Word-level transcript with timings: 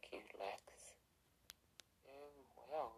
Thank 0.00 0.12
you, 0.12 0.38
Lex. 0.38 0.94
Oh, 2.06 2.30
well 2.70 2.92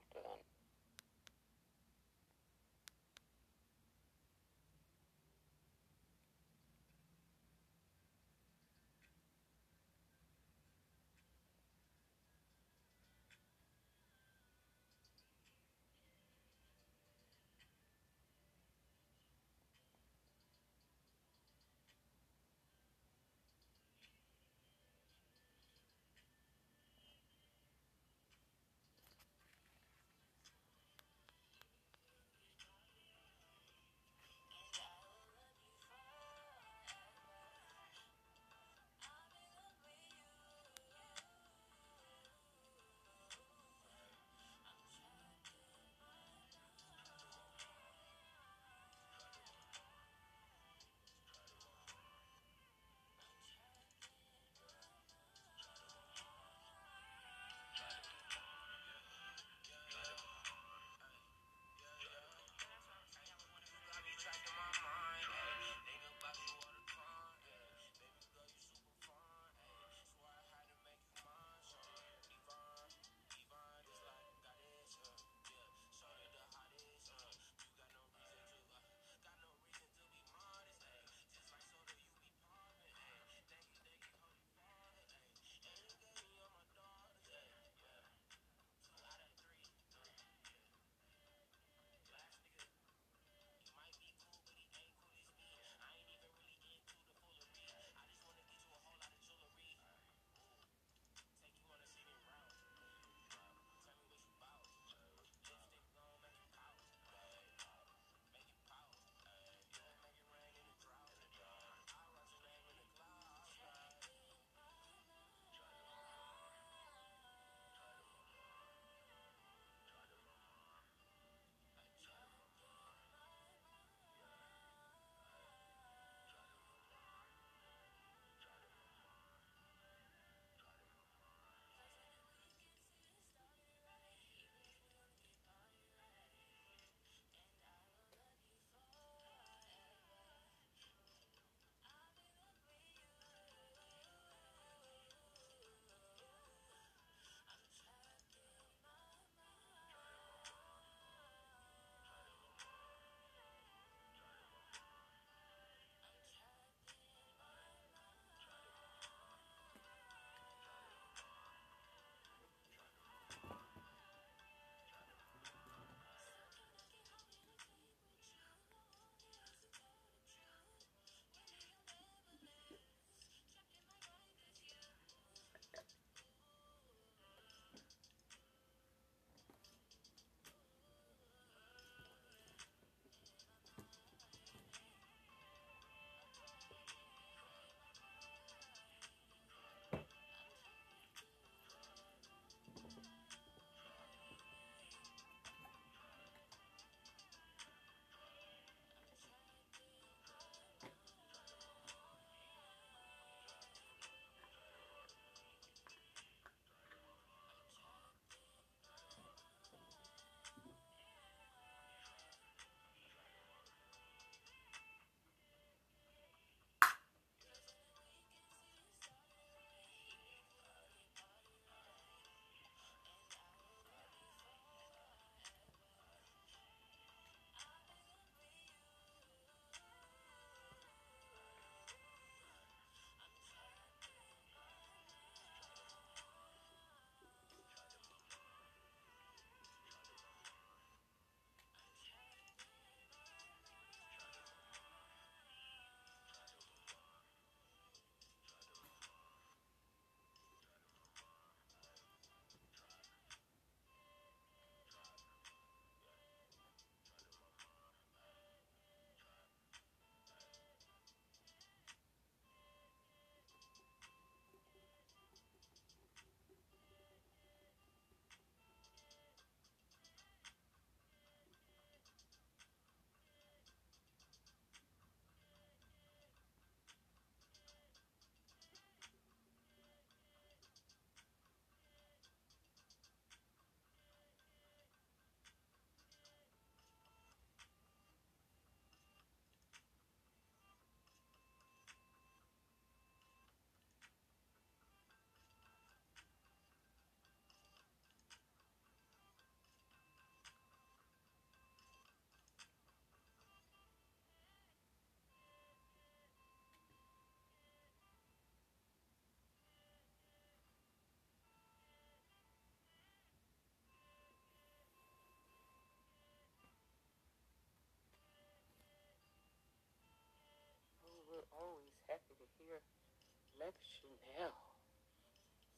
Lex 323.60 323.76
Chanel 324.00 324.56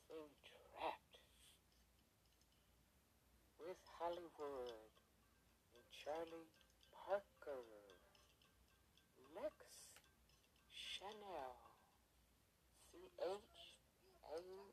seemed 0.07 0.39
trapped 0.47 1.19
with 3.59 3.75
Hollywood 3.99 4.87
and 5.75 5.83
Charlie 5.91 6.47
Parker. 6.95 7.67
Lex 9.35 9.91
Chanel. 10.71 11.59
C 12.95 13.11
H 13.19 13.75
A 14.31 14.72